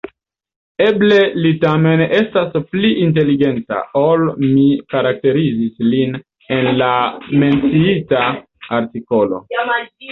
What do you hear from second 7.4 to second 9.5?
menciita artikolo...